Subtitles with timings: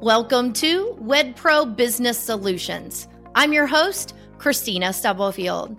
[0.00, 3.06] Welcome to WedPro Business Solutions.
[3.34, 5.76] I'm your host, Kristina Stubblefield.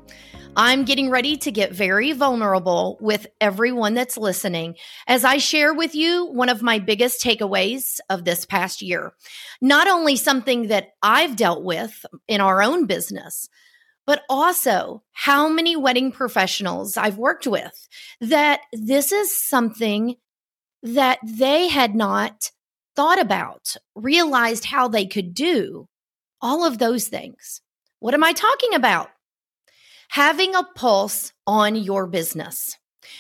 [0.56, 4.76] I'm getting ready to get very vulnerable with everyone that's listening
[5.08, 9.14] as I share with you one of my biggest takeaways of this past year.
[9.60, 13.50] Not only something that I've dealt with in our own business,
[14.06, 17.88] but also how many wedding professionals I've worked with
[18.20, 20.18] that this is something
[20.84, 22.52] that they had not
[22.96, 25.88] thought about, realized how they could do
[26.42, 27.62] all of those things.
[28.00, 29.10] What am I talking about?
[30.10, 32.78] Having a pulse on your business.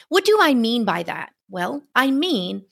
[0.10, 1.32] What do I mean by that?
[1.50, 2.66] Well, I mean,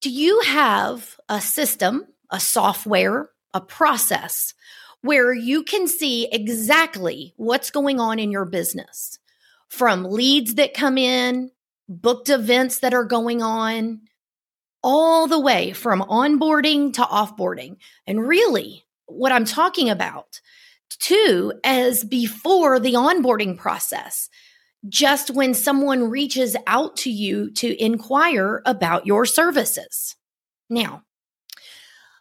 [0.00, 4.54] do you have a system, a software, a process
[5.02, 9.18] where you can see exactly what's going on in your business
[9.68, 11.50] from leads that come in,
[11.88, 14.00] booked events that are going on,
[14.82, 17.76] all the way from onboarding to offboarding.
[18.06, 20.40] And really, what I'm talking about
[20.98, 24.28] too as before the onboarding process,
[24.88, 30.16] just when someone reaches out to you to inquire about your services.
[30.68, 31.04] Now,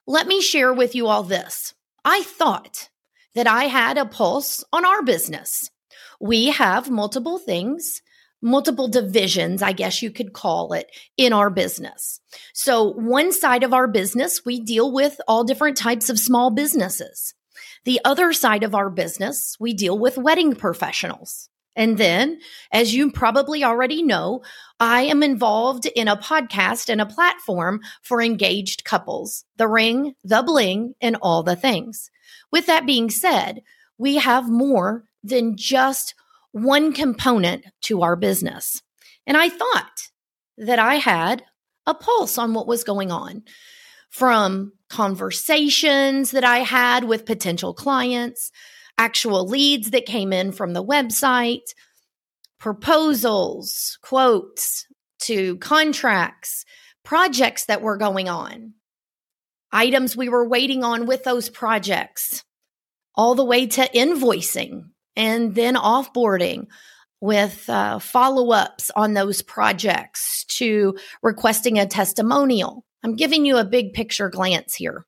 [0.07, 1.73] let me share with you all this.
[2.03, 2.89] I thought
[3.35, 5.69] that I had a pulse on our business.
[6.19, 8.01] We have multiple things
[8.41, 12.19] multiple divisions, I guess you could call it, in our business.
[12.53, 17.33] So, one side of our business, we deal with all different types of small businesses.
[17.85, 21.49] The other side of our business, we deal with wedding professionals.
[21.75, 22.39] And then,
[22.71, 24.41] as you probably already know,
[24.79, 30.43] I am involved in a podcast and a platform for engaged couples, the ring, the
[30.43, 32.11] bling, and all the things.
[32.51, 33.61] With that being said,
[33.97, 36.13] we have more than just
[36.51, 38.81] one component to our business.
[39.25, 40.09] And I thought
[40.57, 41.43] that I had
[41.85, 43.43] a pulse on what was going on
[44.09, 48.51] from conversations that I had with potential clients,
[48.97, 51.73] actual leads that came in from the website,
[52.59, 54.85] proposals, quotes
[55.19, 56.65] to contracts,
[57.03, 58.73] projects that were going on,
[59.71, 62.43] items we were waiting on with those projects,
[63.15, 66.67] all the way to invoicing and then offboarding
[67.19, 72.83] with uh, follow ups on those projects to requesting a testimonial.
[73.03, 75.05] I'm giving you a big picture glance here,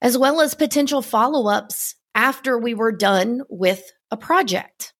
[0.00, 4.92] as well as potential follow ups after we were done with a project.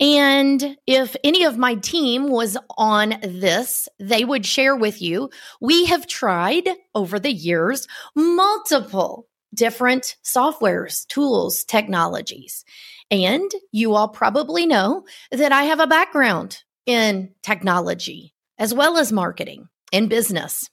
[0.00, 5.28] And if any of my team was on this, they would share with you.
[5.60, 12.64] We have tried over the years multiple different softwares, tools, technologies.
[13.10, 19.12] And you all probably know that I have a background in technology as well as
[19.12, 20.70] marketing and business.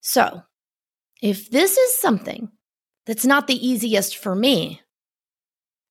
[0.00, 0.42] So,
[1.20, 2.50] if this is something
[3.06, 4.80] that's not the easiest for me,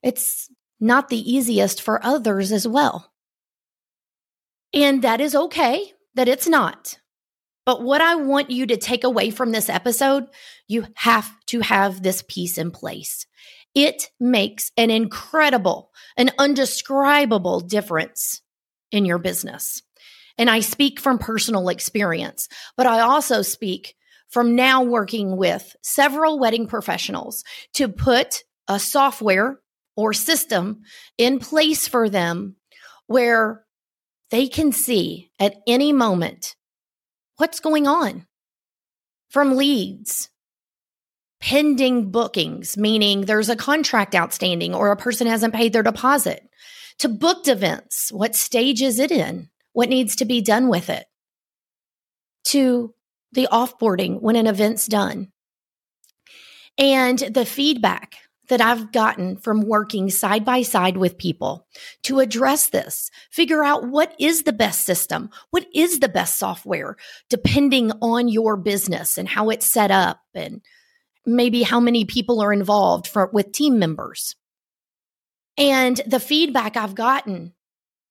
[0.03, 0.50] it's
[0.80, 3.12] not the easiest for others as well.
[4.74, 6.97] And that is okay that it's not.
[7.66, 10.25] But what I want you to take away from this episode,
[10.68, 13.28] you have to have this piece in place.
[13.74, 18.42] It makes an incredible, an undescribable difference
[18.92, 19.82] in your business.
[20.38, 23.96] And I speak from personal experience, but I also speak
[24.30, 27.44] from now working with several wedding professionals
[27.74, 29.59] to put a software
[29.96, 30.82] or system
[31.18, 32.56] in place for them
[33.08, 33.66] where
[34.32, 36.56] they can see at any moment
[37.38, 38.26] what's going on
[39.30, 40.30] from leads
[41.41, 46.47] pending bookings, meaning there's a contract outstanding or a person hasn't paid their deposit,
[47.00, 48.12] to booked events.
[48.12, 49.50] What stage is it in?
[49.74, 51.06] What needs to be done with it?
[52.46, 52.94] To
[53.31, 55.31] the offboarding when an event's done.
[56.78, 58.18] And the feedback
[58.50, 61.66] that I've gotten from working side by side with people
[62.03, 66.97] to address this, figure out what is the best system, what is the best software,
[67.29, 70.61] depending on your business and how it's set up and
[71.26, 74.35] maybe how many people are involved for, with team members.
[75.58, 77.53] And the feedback I've gotten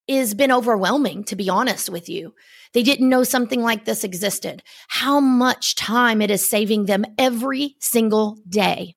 [0.07, 2.33] has been overwhelming, to be honest with you.
[2.73, 4.63] They didn't know something like this existed.
[4.87, 8.95] How much time it is saving them every single day.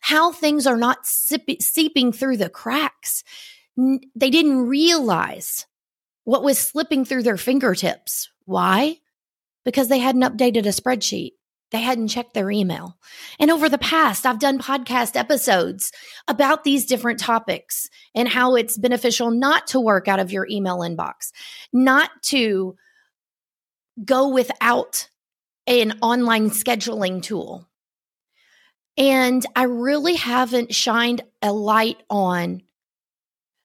[0.00, 3.22] How things are not seeping through the cracks.
[3.76, 5.66] They didn't realize
[6.24, 8.28] what was slipping through their fingertips.
[8.44, 8.96] Why?
[9.64, 11.32] Because they hadn't updated a spreadsheet.
[11.72, 12.96] They hadn't checked their email.
[13.38, 15.92] And over the past, I've done podcast episodes
[16.28, 20.78] about these different topics and how it's beneficial not to work out of your email
[20.78, 21.32] inbox,
[21.72, 22.76] not to
[24.04, 25.08] go without
[25.66, 27.66] an online scheduling tool.
[28.96, 32.62] And I really haven't shined a light on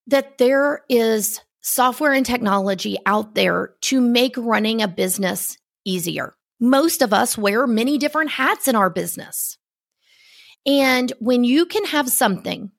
[0.08, 6.34] that there is software and technology out there to make running a business easier.
[6.62, 9.58] Most of us wear many different hats in our business.
[10.66, 12.72] And when you can have something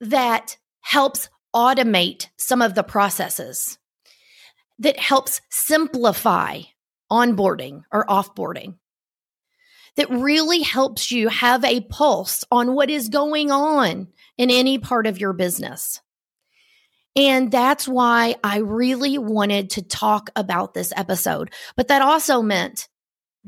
[0.00, 3.78] that helps automate some of the processes,
[4.78, 6.62] that helps simplify
[7.12, 8.76] onboarding or offboarding,
[9.96, 14.08] that really helps you have a pulse on what is going on
[14.38, 16.00] in any part of your business.
[17.16, 21.50] And that's why I really wanted to talk about this episode.
[21.74, 22.88] But that also meant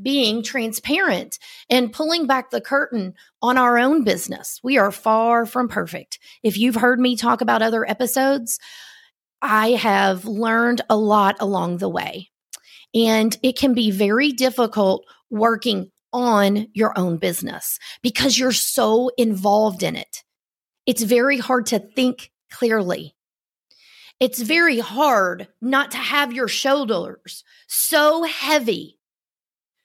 [0.01, 1.37] being transparent
[1.69, 4.59] and pulling back the curtain on our own business.
[4.63, 6.19] We are far from perfect.
[6.41, 8.59] If you've heard me talk about other episodes,
[9.41, 12.29] I have learned a lot along the way.
[12.95, 19.83] And it can be very difficult working on your own business because you're so involved
[19.83, 20.23] in it.
[20.87, 23.15] It's very hard to think clearly.
[24.19, 28.99] It's very hard not to have your shoulders so heavy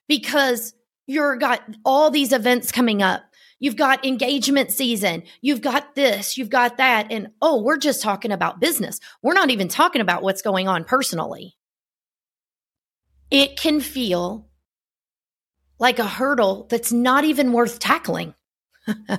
[0.08, 0.74] because
[1.06, 3.22] you're got all these events coming up.
[3.60, 5.22] You've got engagement season.
[5.40, 7.06] You've got this, you've got that.
[7.10, 8.98] And oh, we're just talking about business.
[9.22, 11.56] We're not even talking about what's going on personally.
[13.30, 14.48] It can feel
[15.78, 18.34] like a hurdle that's not even worth tackling.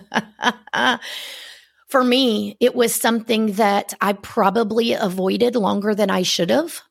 [1.96, 6.82] For me, it was something that I probably avoided longer than I should have.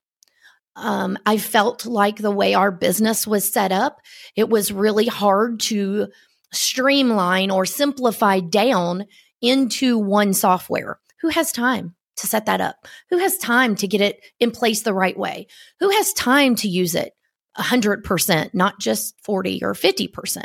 [0.77, 4.01] Um, I felt like the way our business was set up,
[4.35, 6.09] it was really hard to
[6.55, 9.05] streamline or simplify down
[9.43, 10.99] into one software.
[11.21, 12.89] Who has time to set that up?
[13.11, 15.49] Who has time to get it in place the right way?
[15.81, 17.13] Who has time to use it
[17.59, 20.45] 100%, not just 40 or 50%?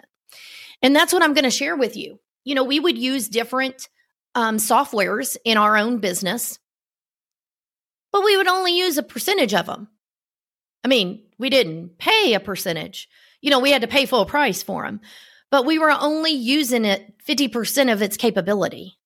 [0.81, 2.19] And that's what I'm going to share with you.
[2.43, 3.87] You know, we would use different
[4.35, 6.59] um, softwares in our own business,
[8.11, 9.87] but we would only use a percentage of them.
[10.83, 13.07] I mean, we didn't pay a percentage.
[13.41, 15.01] You know, we had to pay full price for them,
[15.51, 18.97] but we were only using it 50% of its capability.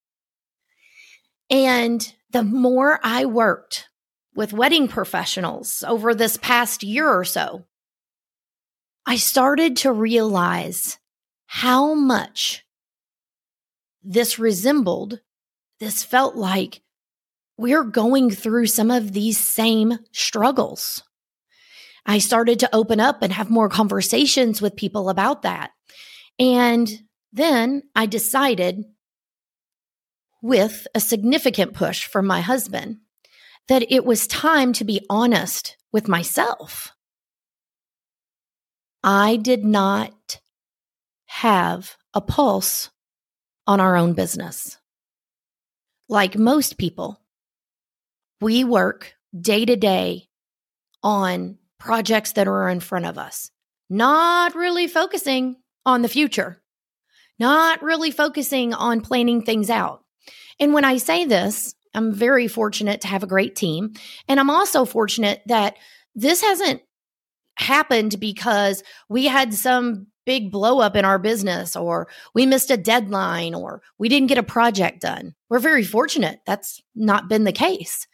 [1.50, 3.90] And the more I worked
[4.36, 7.66] with wedding professionals over this past year or so,
[9.06, 10.98] I started to realize
[11.46, 12.63] how much
[14.04, 15.20] this resembled,
[15.80, 16.82] this felt like
[17.58, 21.04] we're going through some of these same struggles.
[22.06, 25.72] I started to open up and have more conversations with people about that.
[26.40, 26.90] And
[27.32, 28.84] then I decided,
[30.42, 32.98] with a significant push from my husband,
[33.70, 36.92] that it was time to be honest with myself.
[39.04, 40.42] I did not
[41.28, 42.90] have a pulse
[43.68, 44.78] on our own business.
[46.10, 47.20] Like most people,
[48.42, 50.28] we work day to day
[51.02, 53.52] on projects that are in front of us,
[53.90, 56.62] not really focusing on the future,
[57.40, 60.04] not really focusing on planning things out.
[60.60, 63.94] And when I say this, I'm very fortunate to have a great team.
[64.28, 65.76] And I'm also fortunate that
[66.16, 66.82] this hasn't
[67.56, 72.78] happened because we had some big blow up in our business or we missed a
[72.78, 75.36] deadline or we didn't get a project done.
[75.50, 78.08] We're very fortunate that's not been the case.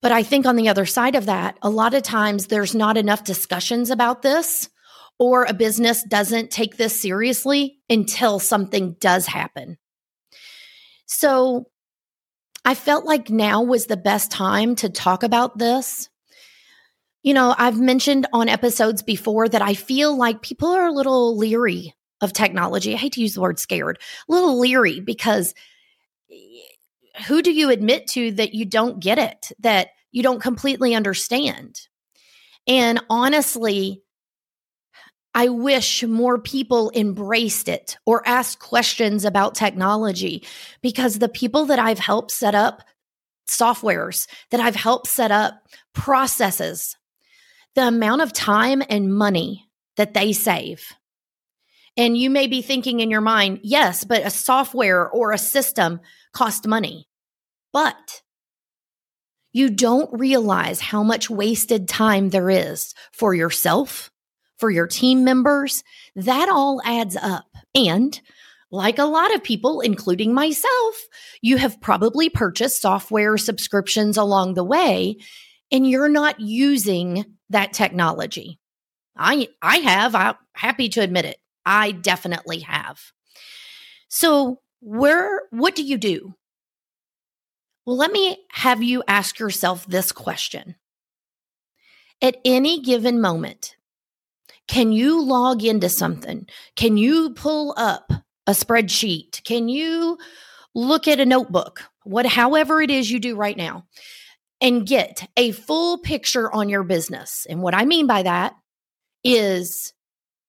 [0.00, 2.96] But I think on the other side of that, a lot of times there's not
[2.96, 4.68] enough discussions about this,
[5.18, 9.76] or a business doesn't take this seriously until something does happen.
[11.06, 11.66] So
[12.64, 16.08] I felt like now was the best time to talk about this.
[17.22, 21.36] You know, I've mentioned on episodes before that I feel like people are a little
[21.36, 22.94] leery of technology.
[22.94, 23.98] I hate to use the word scared,
[24.28, 25.54] a little leery because
[26.30, 26.34] eh,
[27.26, 31.80] who do you admit to that you don't get it, that you don't completely understand?
[32.66, 34.02] And honestly,
[35.34, 40.44] I wish more people embraced it or asked questions about technology
[40.82, 42.82] because the people that I've helped set up
[43.48, 45.62] softwares, that I've helped set up
[45.94, 46.96] processes,
[47.78, 49.64] the amount of time and money
[49.96, 50.92] that they save.
[51.96, 56.00] And you may be thinking in your mind, yes, but a software or a system
[56.32, 57.06] cost money.
[57.72, 58.22] But
[59.52, 64.10] you don't realize how much wasted time there is for yourself,
[64.56, 65.84] for your team members.
[66.16, 67.46] That all adds up.
[67.76, 68.20] And
[68.72, 70.96] like a lot of people, including myself,
[71.42, 75.18] you have probably purchased software subscriptions along the way
[75.70, 78.58] and you're not using that technology.
[79.16, 80.14] I I have.
[80.14, 81.38] I'm happy to admit it.
[81.66, 83.00] I definitely have.
[84.08, 86.34] So, where what do you do?
[87.84, 90.76] Well, let me have you ask yourself this question.
[92.20, 93.76] At any given moment,
[94.66, 96.46] can you log into something?
[96.76, 98.12] Can you pull up
[98.46, 99.42] a spreadsheet?
[99.44, 100.18] Can you
[100.74, 101.84] look at a notebook?
[102.04, 103.86] What however it is you do right now
[104.60, 107.46] and get a full picture on your business.
[107.48, 108.56] And what I mean by that
[109.22, 109.92] is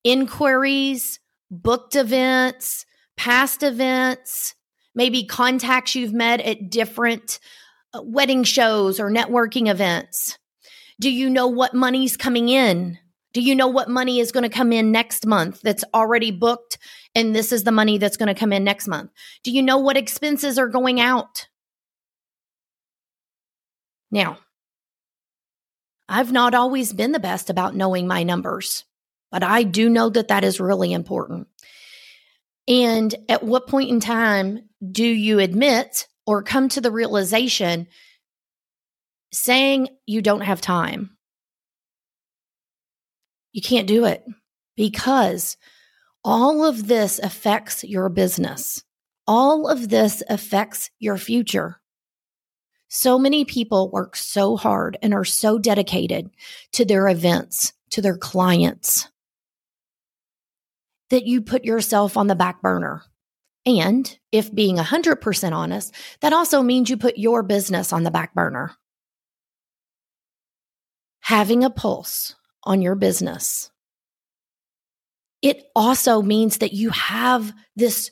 [0.04, 1.20] inquiries,
[1.52, 2.86] booked events,
[3.18, 4.56] past events,
[4.96, 7.40] maybe contacts you've met at different
[7.94, 10.38] uh, wedding shows or networking events.
[11.00, 12.98] Do you know what money's coming in?
[13.32, 16.78] Do you know what money is going to come in next month that's already booked
[17.14, 19.12] and this is the money that's going to come in next month?
[19.44, 21.48] Do you know what expenses are going out?
[24.12, 24.40] Now,
[26.08, 28.84] I've not always been the best about knowing my numbers,
[29.32, 31.48] but I do know that that is really important.
[32.68, 37.88] And at what point in time do you admit or come to the realization
[39.32, 41.18] saying you don't have time?
[43.52, 44.24] You can't do it
[44.76, 45.58] because
[46.24, 48.84] all of this affects your business.
[49.28, 51.80] All of this affects your future.
[52.90, 56.32] So many people work so hard and are so dedicated
[56.74, 59.08] to their events, to their clients,
[61.12, 63.04] that you put yourself on the back burner.
[63.66, 68.34] And if being 100% honest, that also means you put your business on the back
[68.34, 68.76] burner.
[71.22, 73.70] Having a pulse on your business.
[75.44, 78.10] It also means that you have this,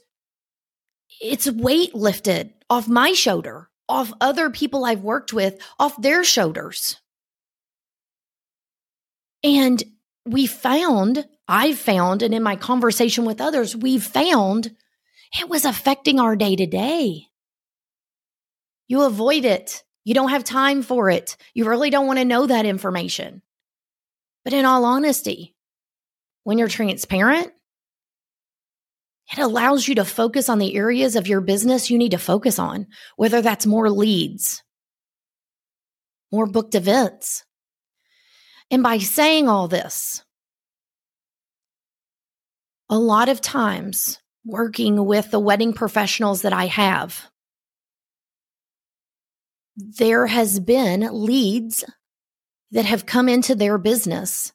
[1.20, 6.98] it's weight lifted off my shoulder off other people I've worked with, off their shoulders.
[9.44, 9.84] And
[10.26, 14.76] we found, I found, and in my conversation with others, we found
[15.40, 17.28] it was affecting our day to day.
[18.88, 19.84] You avoid it.
[20.06, 21.36] You don't have time for it.
[21.54, 23.42] You really don't want to know that information.
[24.44, 25.56] But in all honesty,
[26.44, 27.52] when you're transparent,
[29.32, 32.60] it allows you to focus on the areas of your business you need to focus
[32.60, 34.64] on, whether that's more leads,
[36.32, 37.44] more booked events.
[38.72, 40.24] And by saying all this,
[42.90, 47.30] a lot of times working with the wedding professionals that I have,
[49.76, 51.84] there has been leads
[52.72, 54.54] that have come into their business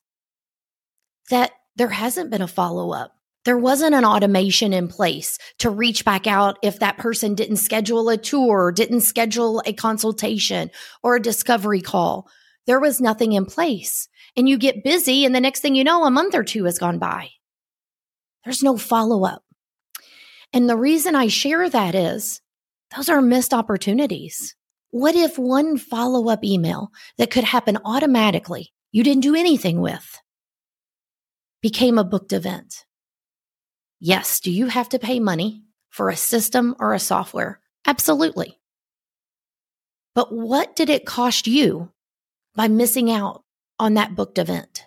[1.30, 3.14] that there hasn't been a follow up
[3.44, 8.08] there wasn't an automation in place to reach back out if that person didn't schedule
[8.08, 10.70] a tour, didn't schedule a consultation
[11.02, 12.28] or a discovery call.
[12.66, 14.08] There was nothing in place.
[14.36, 16.78] And you get busy, and the next thing you know, a month or two has
[16.78, 17.30] gone by.
[18.44, 19.42] There's no follow up.
[20.52, 22.40] And the reason I share that is
[22.94, 24.54] those are missed opportunities.
[24.90, 30.20] What if one follow up email that could happen automatically, you didn't do anything with,
[31.62, 32.84] became a booked event?
[34.04, 34.40] Yes.
[34.40, 37.60] Do you have to pay money for a system or a software?
[37.86, 38.58] Absolutely.
[40.16, 41.92] But what did it cost you
[42.56, 43.44] by missing out
[43.78, 44.86] on that booked event?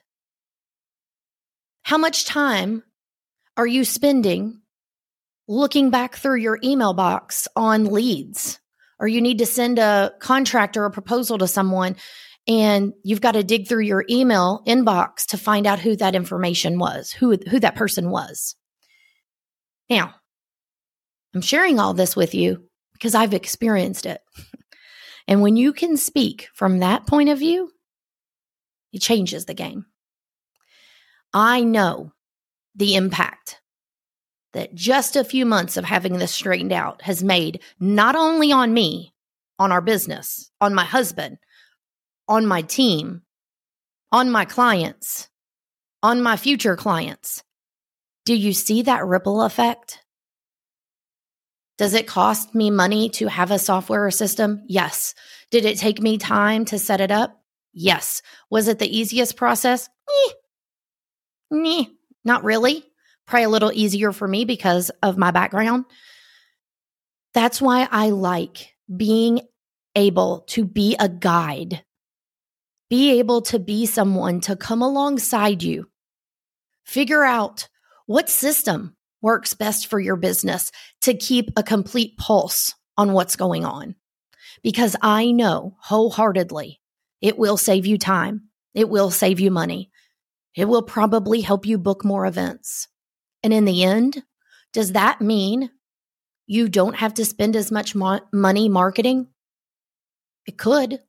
[1.84, 2.84] How much time
[3.56, 4.60] are you spending
[5.48, 8.60] looking back through your email box on leads?
[9.00, 11.96] Or you need to send a contract or a proposal to someone
[12.50, 16.80] and you've got to dig through your email inbox to find out who that information
[16.80, 18.58] was, who, who that person was.
[19.90, 20.16] Now,
[21.34, 22.64] I'm sharing all this with you
[22.94, 24.22] because I've experienced it.
[25.28, 27.72] and when you can speak from that point of view,
[28.94, 29.86] it changes the game.
[31.34, 32.14] I know
[32.76, 33.60] the impact
[34.54, 38.74] that just a few months of having this straightened out has made not only on
[38.74, 39.14] me,
[39.60, 41.38] on our business, on my husband,
[42.30, 43.22] on my team,
[44.14, 45.30] on my clients,
[46.02, 47.44] on my future clients,
[48.26, 50.02] do you see that ripple effect?
[51.78, 54.64] Does it cost me money to have a software or system?
[54.68, 55.14] Yes.
[55.52, 57.42] Did it take me time to set it up?
[57.74, 58.22] Yes.
[58.50, 59.90] Was it the easiest process?
[61.52, 61.86] Eh.
[62.24, 62.86] Not really.
[63.28, 65.86] Probably a little easier for me because of my background.
[67.34, 69.42] That's why I like being
[69.96, 71.84] able to be a guide,
[72.90, 75.90] be able to be someone to come alongside you,
[76.86, 77.68] figure out
[78.06, 80.72] what system works best for your business
[81.02, 83.96] to keep a complete pulse on what's going on?
[84.64, 86.80] Because I know wholeheartedly
[87.22, 88.50] it will save you time.
[88.74, 89.90] It will save you money.
[90.56, 92.88] It will probably help you book more events.
[93.44, 94.24] And in the end,
[94.74, 95.72] does that mean
[96.48, 99.28] you don't have to spend as much mo- money marketing?
[100.46, 101.00] It could.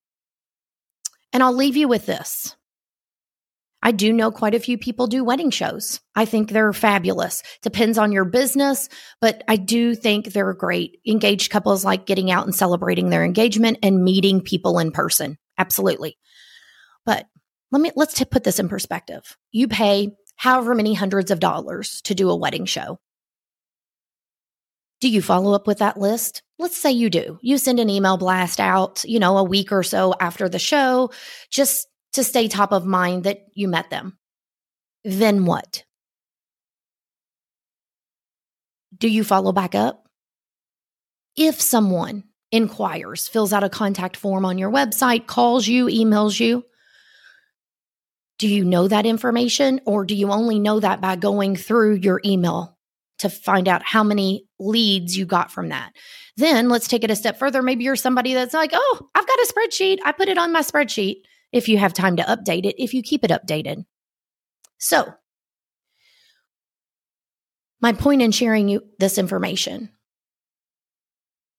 [1.33, 2.57] And I'll leave you with this.
[3.83, 6.01] I do know quite a few people do wedding shows.
[6.15, 7.43] I think they're fabulous.
[7.63, 8.89] Depends on your business,
[9.21, 10.99] but I do think they're great.
[11.07, 15.39] Engaged couples like getting out and celebrating their engagement and meeting people in person.
[15.59, 16.19] Absolutely.
[17.05, 17.27] But
[17.71, 19.37] let me let's t- put this in perspective.
[19.53, 22.99] You pay however many hundreds of dollars to do a wedding show.
[25.01, 26.43] Do you follow up with that list?
[26.59, 27.39] Let's say you do.
[27.43, 31.11] You send an email blast out, you know, a week or so after the show,
[31.51, 31.87] just
[32.17, 34.19] to stay top of mind that you met them.
[35.05, 35.85] Then what?
[38.97, 40.09] Do you follow back up?
[41.37, 46.65] If someone inquires, fills out a contact form on your website, calls you, emails you,
[48.39, 52.21] do you know that information or do you only know that by going through your
[52.25, 52.77] email
[53.19, 55.93] to find out how many leads you got from that?
[56.37, 57.63] Then let's take it a step further.
[57.63, 59.99] Maybe you're somebody that's like, oh, I've got a spreadsheet.
[60.05, 61.17] I put it on my spreadsheet
[61.53, 63.85] if you have time to update it, if you keep it updated.
[64.79, 65.15] So,
[67.81, 69.91] my point in sharing you this information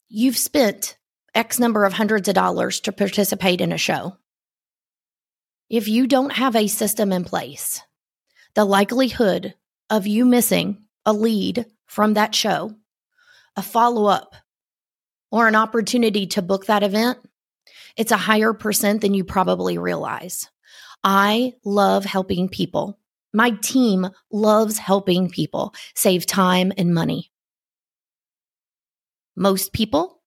[0.10, 0.98] you've spent
[1.36, 4.18] X number of hundreds of dollars to participate in a show.
[5.70, 7.82] If you don't have a system in place,
[8.56, 9.54] the likelihood
[9.90, 12.76] of you missing a lead from that show,
[13.56, 14.36] a follow up,
[15.30, 17.18] or an opportunity to book that event
[17.96, 20.50] it's a higher percent than you probably realize.
[21.04, 23.00] I love helping people.
[23.34, 27.32] My team loves helping people save time and money.
[29.36, 30.22] Most people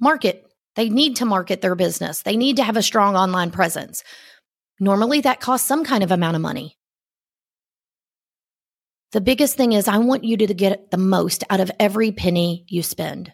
[0.00, 0.46] market.
[0.76, 2.22] They need to market their business.
[2.22, 4.02] They need to have a strong online presence.
[4.80, 6.76] Normally, that costs some kind of amount of money.
[9.12, 12.64] The biggest thing is, I want you to get the most out of every penny
[12.66, 13.32] you spend.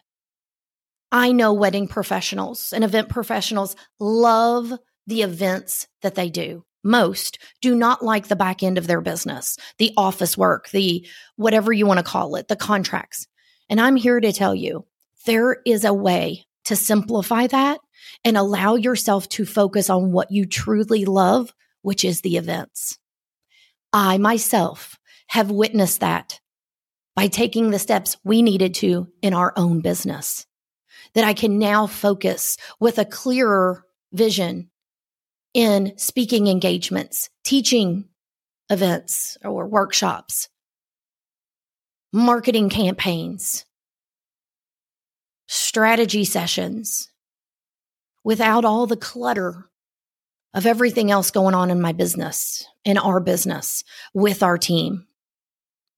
[1.13, 4.73] I know wedding professionals and event professionals love
[5.07, 6.65] the events that they do.
[6.85, 11.73] Most do not like the back end of their business, the office work, the whatever
[11.73, 13.27] you want to call it, the contracts.
[13.69, 14.87] And I'm here to tell you
[15.27, 17.81] there is a way to simplify that
[18.25, 22.99] and allow yourself to focus on what you truly love, which is the events.
[23.93, 26.41] I myself have witnessed that
[27.17, 30.47] by taking the steps we needed to in our own business
[31.15, 34.71] that I can now focus with a clearer vision
[35.55, 38.09] in speaking engagements, teaching
[38.71, 40.49] events or workshops,
[42.13, 43.65] marketing campaigns,
[45.49, 47.11] strategy sessions
[48.23, 49.69] without all the clutter
[50.55, 55.07] of everything else going on in my business, in our business, with our team.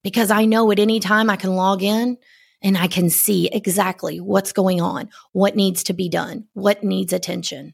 [0.03, 2.17] Because I know at any time I can log in
[2.63, 7.13] and I can see exactly what's going on, what needs to be done, what needs
[7.13, 7.73] attention.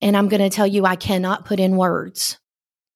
[0.00, 2.38] And I'm going to tell you, I cannot put in words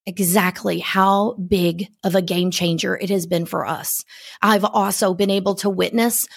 [0.05, 4.05] exactly how big of a game changer it has been for us.
[4.42, 6.29] I've also been able to witness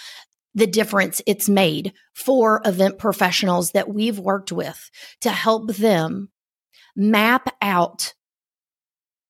[0.55, 4.89] the difference it's made for event professionals that we've worked with
[5.21, 6.29] to help them
[6.95, 8.13] map out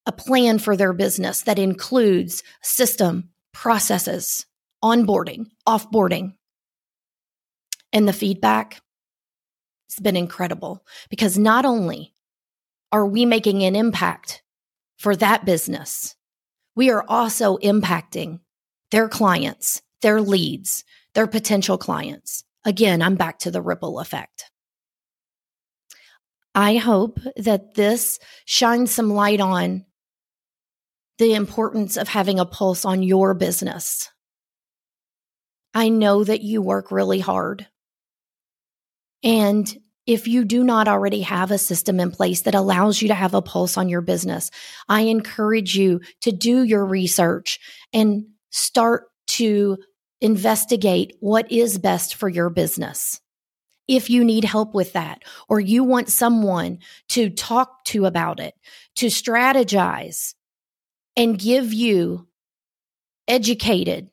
[0.06, 4.46] a plan for their business that includes system, processes,
[4.84, 6.34] onboarding, offboarding.
[7.92, 8.82] And the feedback
[9.90, 12.14] has been incredible because not only
[12.92, 14.44] are we making an impact
[14.98, 16.16] for that business,
[16.76, 18.40] we are also impacting
[18.92, 22.44] their clients, their leads, their potential clients.
[22.66, 24.52] Again, I'm back to the ripple effect.
[26.56, 29.86] I hope that this shines some light on
[31.20, 34.10] the importance of having a pulse on your business
[35.74, 37.68] I know that you work really hard.
[39.24, 39.78] And
[40.08, 43.36] if you do not already have a system in place that allows you to have
[43.36, 44.50] a pulse on your business,
[44.88, 47.60] I encourage you to do your research
[47.94, 49.78] and start to
[50.20, 53.22] investigate what is best for your business.
[53.88, 56.80] If you need help with that, or you want someone
[57.10, 58.56] to talk to about it,
[58.96, 60.34] to strategize
[61.16, 62.28] and give you
[63.28, 64.10] educated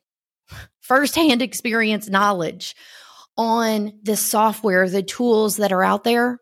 [0.87, 2.75] firsthand experience knowledge
[3.37, 6.39] on the software, the tools that are out there,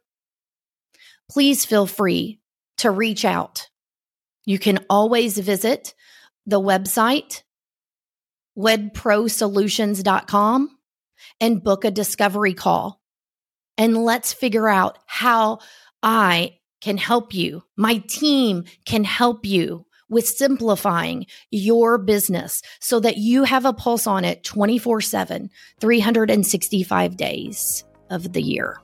[1.29, 2.39] please feel free
[2.77, 3.69] to reach out.
[4.45, 5.93] You can always visit
[6.45, 7.41] the website,
[8.57, 10.77] wedprosolutions.com,
[11.41, 13.01] and book a discovery call.
[13.77, 15.59] And let's figure out how
[16.03, 17.63] I can help you.
[17.75, 24.07] My team can help you with simplifying your business so that you have a pulse
[24.07, 28.79] on it 24 7, 365 days of the year.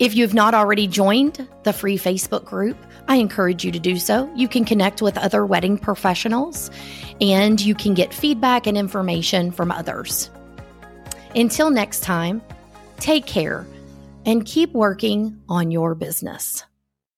[0.00, 4.32] If you've not already joined the free Facebook group, I encourage you to do so.
[4.34, 6.70] You can connect with other wedding professionals
[7.20, 10.30] and you can get feedback and information from others.
[11.34, 12.40] Until next time,
[12.98, 13.66] take care
[14.24, 16.64] and keep working on your business.